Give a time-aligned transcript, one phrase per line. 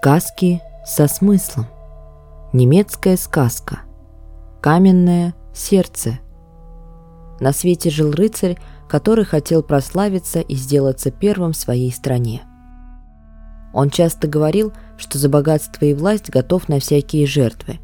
[0.00, 1.66] Сказки со смыслом.
[2.52, 3.80] Немецкая сказка.
[4.60, 6.20] Каменное сердце.
[7.40, 8.56] На свете жил рыцарь,
[8.88, 12.42] который хотел прославиться и сделаться первым в своей стране.
[13.74, 17.80] Он часто говорил, что за богатство и власть готов на всякие жертвы.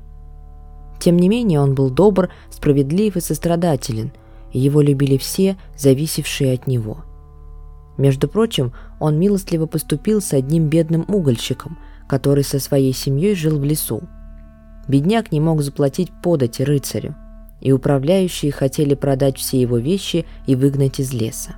[1.00, 4.12] Тем не менее, он был добр, справедлив и сострадателен,
[4.52, 6.98] и его любили все, зависевшие от него–
[7.96, 13.64] между прочим, он милостливо поступил с одним бедным угольщиком, который со своей семьей жил в
[13.64, 14.02] лесу.
[14.88, 17.14] Бедняк не мог заплатить подати рыцарю,
[17.60, 21.54] и управляющие хотели продать все его вещи и выгнать из леса.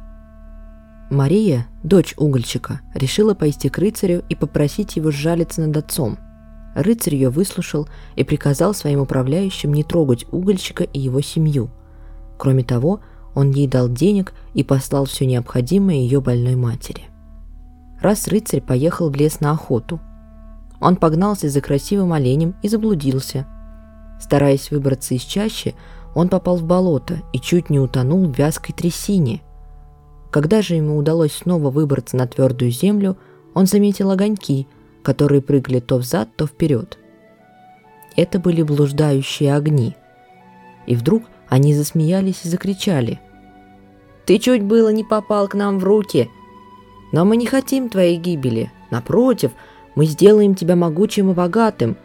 [1.10, 6.19] Мария, дочь угольщика, решила пойти к рыцарю и попросить его сжалиться над отцом.
[6.74, 11.70] Рыцарь ее выслушал и приказал своим управляющим не трогать угольщика и его семью.
[12.38, 13.00] Кроме того,
[13.34, 17.05] он ей дал денег и послал все необходимое ее больной матери.
[18.00, 20.00] Раз рыцарь поехал в лес на охоту.
[20.80, 23.46] Он погнался за красивым оленем и заблудился.
[24.20, 25.74] Стараясь выбраться из чащи,
[26.14, 29.42] он попал в болото и чуть не утонул в вязкой трясине.
[30.30, 33.16] Когда же ему удалось снова выбраться на твердую землю,
[33.54, 34.66] он заметил огоньки,
[35.02, 36.98] которые прыгали то взад, то вперед.
[38.16, 39.94] Это были блуждающие огни.
[40.86, 43.20] И вдруг они засмеялись и закричали–
[44.27, 46.28] ты чуть было не попал к нам в руки.
[47.12, 48.72] Но мы не хотим твоей гибели.
[48.91, 49.52] Напротив,
[49.97, 51.97] мы сделаем тебя могучим и богатым.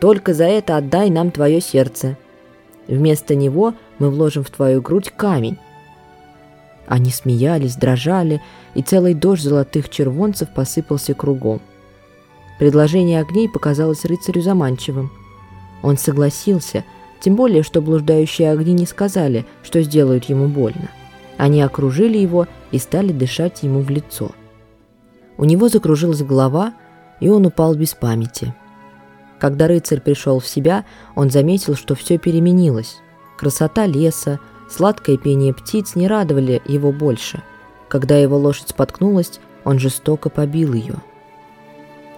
[0.00, 2.16] Только за это отдай нам твое сердце.
[2.88, 5.58] Вместо него мы вложим в твою грудь камень».
[6.88, 8.40] Они смеялись, дрожали,
[8.74, 11.60] и целый дождь золотых червонцев посыпался кругом.
[12.58, 15.12] Предложение огней показалось рыцарю заманчивым.
[15.82, 16.84] Он согласился,
[17.20, 20.88] тем более, что блуждающие огни не сказали, что сделают ему больно.
[21.36, 24.32] Они окружили его и стали дышать ему в лицо.
[25.36, 26.72] У него закружилась голова,
[27.20, 28.54] и он упал без памяти.
[29.38, 30.84] Когда рыцарь пришел в себя,
[31.14, 32.98] он заметил, что все переменилось.
[33.36, 37.42] Красота леса, сладкое пение птиц не радовали его больше.
[37.88, 40.96] Когда его лошадь споткнулась, он жестоко побил ее.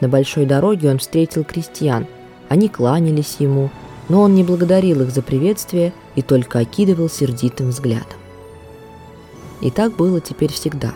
[0.01, 2.07] На большой дороге он встретил крестьян.
[2.49, 3.71] Они кланялись ему,
[4.09, 8.19] но он не благодарил их за приветствие и только окидывал сердитым взглядом.
[9.61, 10.95] И так было теперь всегда.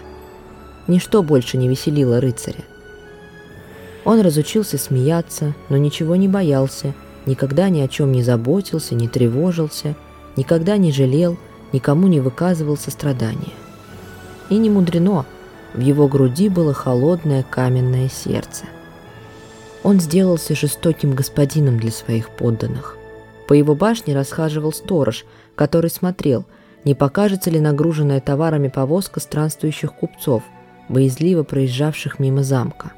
[0.87, 2.65] Ничто больше не веселило рыцаря.
[4.05, 6.93] Он разучился смеяться, но ничего не боялся,
[7.27, 9.95] никогда ни о чем не заботился, не тревожился,
[10.37, 11.37] никогда не жалел,
[11.73, 13.53] никому не выказывал сострадания.
[14.51, 15.25] И не мудрено,
[15.73, 18.65] в его груди было холодное каменное сердце.
[19.83, 22.97] Он сделался жестоким господином для своих подданных.
[23.49, 26.45] По его башне расхаживал сторож, который смотрел–
[26.85, 30.43] не покажется ли нагруженная товарами повозка странствующих купцов,
[30.89, 32.93] боязливо проезжавших мимо замка.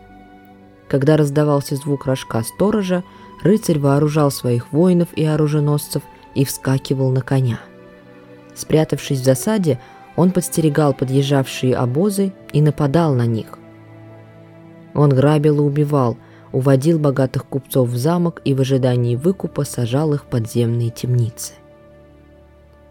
[0.88, 3.02] Когда раздавался звук рожка сторожа,
[3.42, 6.02] рыцарь вооружал своих воинов и оруженосцев
[6.34, 7.60] и вскакивал на коня.
[8.54, 9.80] Спрятавшись в засаде,
[10.16, 13.58] он подстерегал подъезжавшие обозы и нападал на них.
[14.94, 16.16] Он грабил и убивал,
[16.52, 21.52] уводил богатых купцов в замок и в ожидании выкупа сажал их в подземные темницы.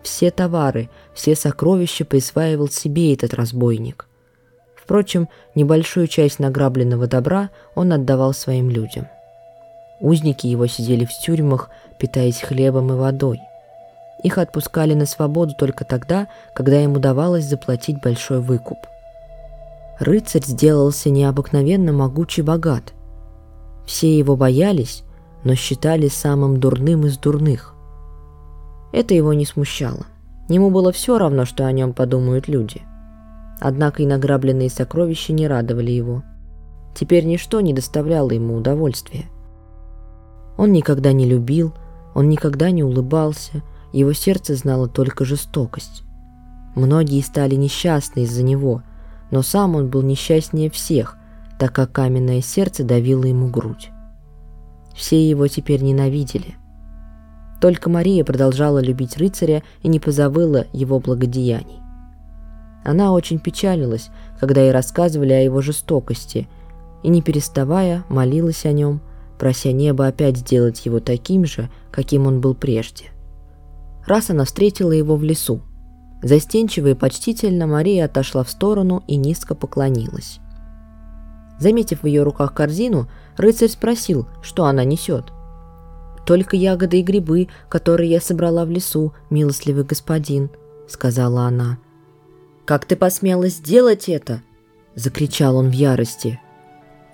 [0.04, 4.08] Все товары, все сокровища присваивал себе этот разбойник.
[4.86, 9.08] Впрочем, небольшую часть награбленного добра он отдавал своим людям.
[10.00, 13.42] Узники его сидели в тюрьмах, питаясь хлебом и водой.
[14.22, 18.78] Их отпускали на свободу только тогда, когда им удавалось заплатить большой выкуп.
[20.00, 22.94] Рыцарь сделался необыкновенно могучий богат.
[23.88, 25.04] Все его боялись,
[25.44, 27.74] но считали самым дурным из дурных.
[28.94, 30.06] Это его не смущало.
[30.48, 32.84] Ему было все равно, что о нем подумают люди.
[33.60, 36.24] Однако и награбленные сокровища не радовали его.
[36.96, 39.26] Теперь ничто не доставляло ему удовольствия.
[40.58, 41.74] Он никогда не любил,
[42.14, 46.04] он никогда не улыбался, его сердце знало только жестокость.
[46.76, 48.84] Многие стали несчастны из-за него,
[49.32, 51.18] но сам он был несчастнее всех,
[51.60, 53.90] так как каменное сердце давило ему грудь.
[54.94, 56.56] Все его теперь ненавидели–
[57.66, 61.82] только Мария продолжала любить рыцаря и не позабыла его благодеяний.
[62.86, 64.10] Она очень печалилась,
[64.40, 66.48] когда ей рассказывали о его жестокости,
[67.02, 69.02] и не переставая молилась о нем,
[69.40, 73.06] прося небо опять сделать его таким же, каким он был прежде.
[74.06, 75.62] Раз она встретила его в лесу.
[76.22, 80.40] Застенчиво и почтительно Мария отошла в сторону и низко поклонилась.
[81.60, 85.34] Заметив в ее руках корзину, рыцарь спросил, что она несет.
[86.28, 90.52] «Только ягоды и грибы, которые я собрала в лесу, милостливый господин»,—
[90.88, 91.80] сказала она.
[92.66, 94.42] «Как ты посмела сделать это?»—
[94.96, 96.40] закричал он в ярости.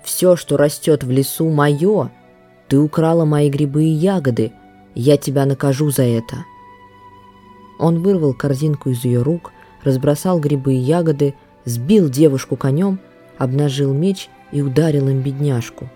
[0.02, 2.10] Все, что растет в лесу, мое.
[2.68, 4.52] Ты украла мои грибы и ягоды.
[4.94, 6.44] Я тебя накажу за это».
[7.78, 9.52] Он вырвал корзинку из ее рук,
[9.82, 11.34] разбросал грибы и ягоды,
[11.64, 13.00] сбил девушку конем,
[13.38, 15.88] обнажил меч и ударил им бедняжку.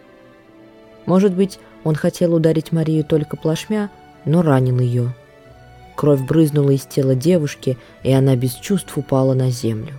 [1.05, 3.91] Может быть, он хотел ударить Марию только плашмя,
[4.25, 5.15] но ранил ее.
[5.97, 9.95] Кровь брызнула из тела девушки, и она без чувств упала на землю.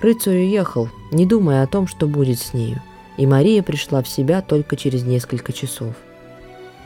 [0.00, 2.80] Рыцарь уехал, не думая о том, что будет с нею,
[3.18, 5.94] и Мария пришла в себя только через несколько часов.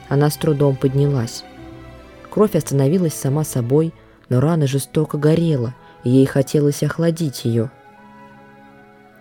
[0.08, 1.44] Она с трудом поднялась.
[2.28, 3.94] Кровь остановилась сама собой,
[4.28, 7.70] но рана жестоко горела, и ей хотелось охладить ее.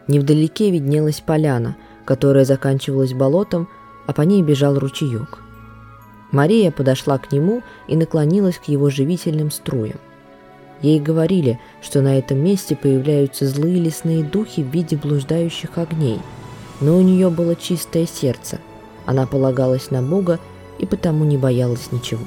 [0.08, 3.70] Невдалеке виднелась поляна, которая заканчивалась болотом,
[4.08, 5.43] а по ней бежал ручеек.
[6.34, 10.00] Мария подошла к нему и наклонилась к его живительным струям.
[10.82, 16.20] Ей говорили, что на этом месте появляются злые лесные духи в виде блуждающих огней.
[16.82, 18.58] Но у нее было чистое сердце.
[19.06, 20.40] Она полагалась на Бога
[20.80, 22.26] и потому не боялась ничего.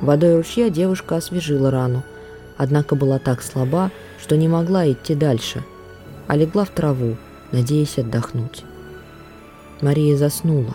[0.00, 2.02] Водой ручья девушка освежила рану,
[2.58, 5.62] однако была так слаба, что не могла идти дальше,
[6.26, 7.16] а легла в траву,
[7.52, 8.64] надеясь отдохнуть.
[9.80, 10.74] Мария заснула.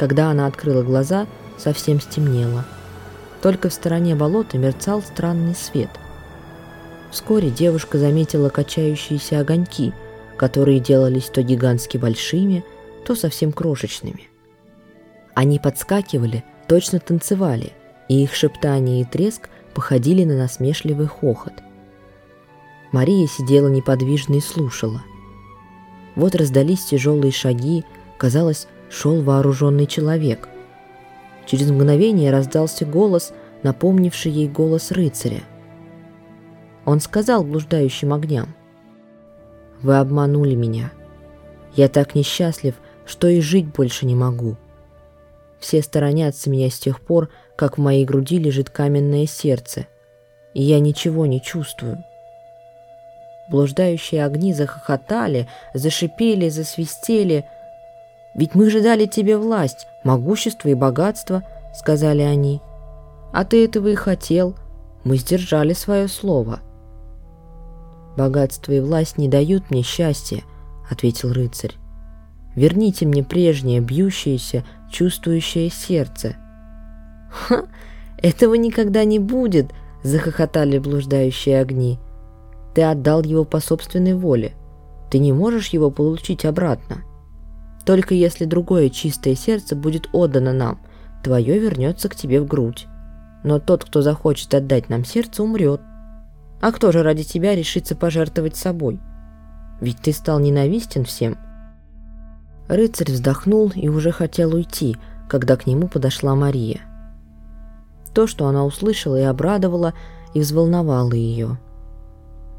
[0.00, 2.64] Когда она открыла глаза, совсем стемнело–
[3.42, 5.90] только в стороне болота мерцал странный свет.
[7.10, 9.92] Вскоре девушка заметила качающиеся огоньки,
[10.36, 12.64] которые делались то гигантски большими,
[13.04, 14.28] то совсем крошечными.
[15.34, 17.72] Они подскакивали, точно танцевали,
[18.08, 21.54] и их шептание и треск походили на насмешливый хохот.
[22.92, 25.02] Мария сидела неподвижно и слушала.
[26.16, 27.84] Вот раздались тяжелые шаги,
[28.18, 30.48] казалось, шел вооруженный человек–
[31.50, 33.32] Через мгновение раздался голос,
[33.64, 35.40] напомнивший ей голос рыцаря.
[36.84, 38.54] Он сказал блуждающим огням,
[39.82, 40.92] «Вы обманули меня.
[41.74, 44.56] Я так несчастлив, что и жить больше не могу.
[45.58, 49.88] Все сторонятся меня с тех пор, как в моей груди лежит каменное сердце,
[50.54, 52.04] и я ничего не чувствую».
[53.50, 57.44] Блуждающие огни захохотали, зашипели, засвистели—
[58.34, 61.42] ведь мы же дали тебе власть, могущество и богатство»,—
[61.74, 62.60] сказали они.
[63.32, 64.56] «А ты этого и хотел.
[65.04, 66.60] Мы сдержали свое слово».
[68.16, 70.42] «Богатство и власть не дают мне счастья»,—
[70.90, 71.74] ответил рыцарь.
[72.54, 76.36] «Верните мне прежнее бьющееся, чувствующее сердце».
[77.30, 77.64] «Ха!
[78.18, 79.70] Этого никогда не будет!»—
[80.02, 81.98] захохотали блуждающие огни.
[82.74, 84.52] «Ты отдал его по собственной воле.
[85.10, 87.04] Ты не можешь его получить обратно».
[87.84, 90.80] Только если другое чистое сердце будет отдано нам,
[91.22, 92.86] твое вернется к тебе в грудь.
[93.42, 95.80] Но тот, кто захочет отдать нам сердце, умрет.
[96.60, 99.00] А кто же ради тебя решится пожертвовать собой?
[99.80, 101.38] Ведь ты стал ненавистен всем.
[102.68, 104.96] Рыцарь вздохнул и уже хотел уйти,
[105.28, 106.80] когда к нему подошла Мария.
[108.14, 109.94] То, что она услышала и обрадовала,
[110.34, 111.58] и взволновало ее.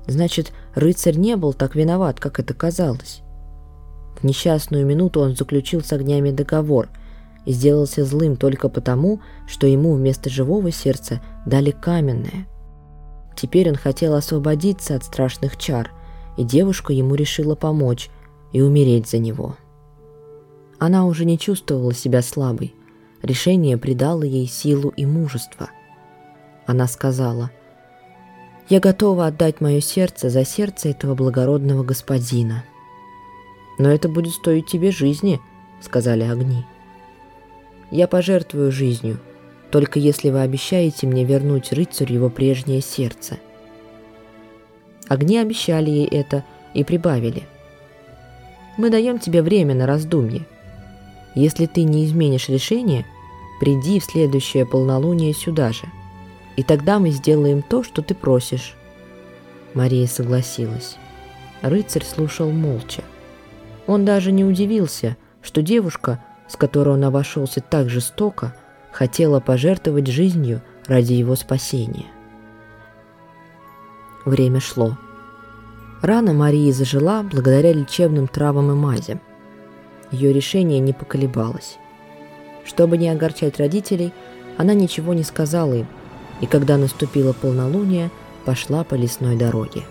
[0.07, 3.21] Значит, рыцарь не был так виноват, как это казалось.
[4.21, 6.89] В несчастную минуту он заключил с огнями договор
[7.46, 12.48] и сделался злым только потому, что ему вместо живого сердца дали каменное.
[13.36, 15.89] Теперь он хотел освободиться от страшных чар,
[16.38, 18.10] и девушка ему решила помочь
[18.53, 19.55] и умереть за него.
[20.77, 22.75] Она уже не чувствовала себя слабой.
[23.24, 25.69] Решение придало ей силу и мужество.
[26.67, 27.51] Она сказала,
[28.69, 32.63] «Я готова отдать мое сердце за сердце этого благородного господина».
[33.78, 35.40] «Но это будет стоить тебе жизни»,—
[35.82, 36.66] сказали огни.
[37.90, 39.20] «Я пожертвую жизнью,
[39.72, 43.40] только если вы обещаете мне вернуть рыцарю его прежнее сердце».
[45.08, 47.44] Огни обещали ей это и прибавили.
[48.78, 50.46] «Мы даем тебе время на раздумье.
[51.36, 53.06] Если ты не изменишь решение,
[53.60, 55.86] приди в следующее полнолуние сюда же,
[56.56, 58.75] и тогда мы сделаем то, что ты просишь».
[59.74, 60.98] Мария согласилась.
[61.62, 63.04] Рыцарь слушал молча.
[63.91, 68.55] Он даже не удивился, что девушка, с которой он обошелся так жестоко,
[68.93, 72.05] хотела пожертвовать жизнью ради его спасения.
[74.24, 74.98] Время шло.
[76.01, 79.19] Рана Марии зажила благодаря лечебным травам и мазям.
[80.10, 81.77] Ее решение не поколебалось.
[82.63, 84.13] Чтобы не огорчать родителей,
[84.57, 85.88] она ничего не сказала им,
[86.39, 88.10] и когда наступило полнолуние,
[88.45, 89.83] пошла по лесной дороге.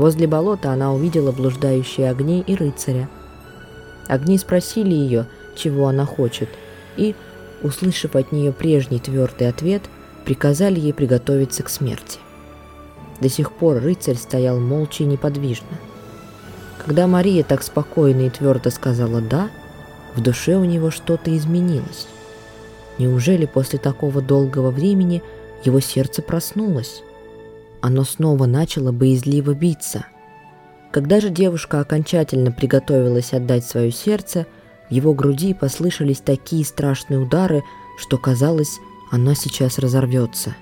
[0.00, 3.10] Возле болота она увидела блуждающие огни и рыцаря.
[4.08, 6.48] Огни спросили ее, чего она хочет,
[6.96, 7.14] и,
[7.62, 9.82] услышав от нее прежний твердый ответ,
[10.24, 12.18] приказали ей приготовиться к смерти.
[13.20, 15.78] До сих пор рыцарь стоял молча и неподвижно.
[16.78, 19.50] Когда Мария так спокойно и твердо сказала «да»,
[20.16, 22.06] в душе у него что-то изменилось.
[22.96, 25.22] Неужели после такого долгого времени
[25.62, 27.02] его сердце проснулось?
[27.80, 30.06] Оно снова начало боязливо биться.
[30.90, 34.46] Когда же девушка окончательно приготовилась отдать свое сердце,
[34.88, 37.62] в его груди послышались такие страшные удары,
[37.96, 38.78] что казалось,
[39.10, 40.56] оно сейчас разорвется.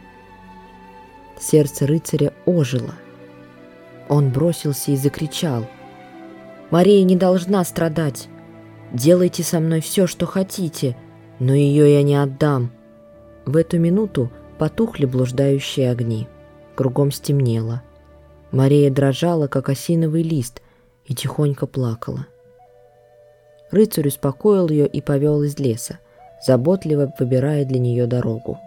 [1.40, 2.94] Сердце рыцаря ожило.
[4.08, 5.66] Он бросился и закричал.
[6.70, 8.28] «Мария не должна страдать.
[8.92, 10.96] Делайте со мной все, что хотите,
[11.38, 12.70] но ее я не отдам».
[13.46, 16.28] В эту минуту потухли блуждающие огни.
[16.78, 17.82] Кругом стемнело.
[18.52, 20.62] Мария дрожала, как осиновый лист,
[21.06, 22.26] и тихонько плакала.
[23.72, 25.98] Рыцарь успокоил ее и повел из леса,
[26.46, 28.58] заботливо выбирая для нее дорогу.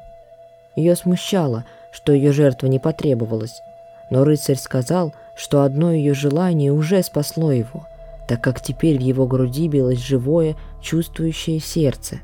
[0.75, 1.63] Ее смущало,
[1.93, 3.61] что ее жертва не потребовалась,
[4.09, 7.87] но рыцарь сказал, что одно ее желание уже спасло его,
[8.27, 12.19] так как теперь в его груди билось живое, чувствующее сердце.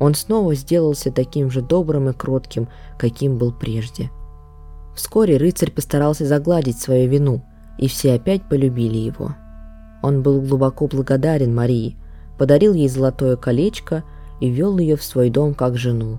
[0.00, 4.10] Он снова сделался таким же добрым и кротким, каким был прежде.
[4.96, 7.42] Вскоре рыцарь постарался загладить свою вину,
[7.78, 9.36] и все опять полюбили его.
[10.02, 11.96] Он был глубоко благодарен Марии,
[12.38, 14.04] подарил ей золотое колечко
[14.40, 16.18] и вел ее в свой дом как жену.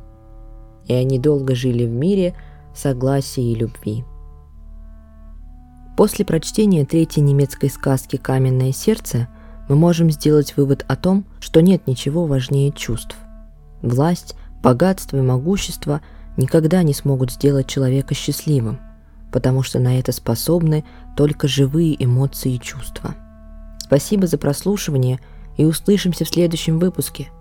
[0.86, 2.36] И они долго жили в мире,
[2.75, 4.05] согласии и любви.
[5.98, 9.27] После прочтения третьей немецкой сказки «Каменное сердце»
[9.67, 13.17] мы можем сделать вывод о том, что нет ничего важнее чувств.
[13.81, 16.01] Власть, богатство и могущество
[16.38, 18.79] никогда не смогут сделать человека счастливым,
[19.32, 23.15] потому что на это способны только живые эмоции и чувства.
[23.79, 25.20] Спасибо за прослушивание
[25.58, 27.29] и услышимся в следующем выпуске–